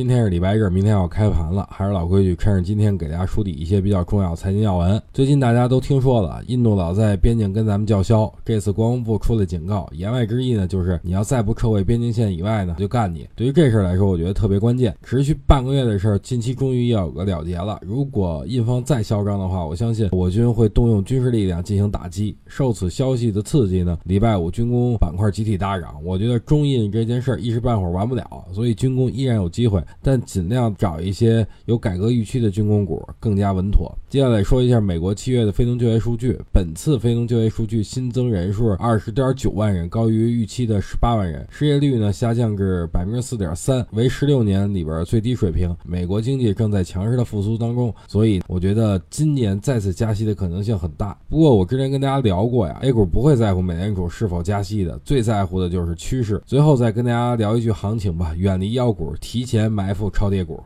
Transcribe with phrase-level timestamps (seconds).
[0.00, 4.98] 今天是礼拜日，明天要开盘了，还是老规矩，趁着今天给大家梳理一些比较重要财经要闻。
[5.12, 13.28] 最近大家都听说了，印度老在边境跟咱们叫嚣，这次国防部出了警告，言外之意呢，就是你要再不撤回边境线以外呢，就干你。
[13.36, 14.96] 对于这事儿来说，我觉得特别关键。
[15.02, 17.78] 持续半个月的事儿，近期终于要有个了结了。
[17.82, 22.34] 如果印方再嚣张的话，我相信我军会动用军事力量进行打击。
[22.46, 26.02] 受此消息的刺激呢，礼拜五军工板块集体大涨。
[26.02, 29.78] 我觉得中印这件事儿一时半会儿完不了，所以军工依然有机会。
[30.02, 33.90] 但尽量找一些有改革预期的军工股，更加稳妥。
[34.08, 36.38] 接下来说一下美国七月的非农就业数据。
[36.52, 41.46] 本次非农就业数据新增人数二十点九万人，高于预期的十八万人。
[41.50, 45.74] 失业率呢下降至百分之四点三，为十六年里边最低水平。
[45.84, 51.16] 美国经济正在强势的复苏当中，所以我觉得今年再次加息的可能性很大。
[51.28, 56.42] 不过我之前跟大家聊过呀，A 股不会在乎美联储是否加息的，最在乎的就是趋势。
[56.44, 60.10] 最后再跟大家聊一句行情吧，远离妖股，提前买埋伏。
[60.10, 60.62] 超跌股。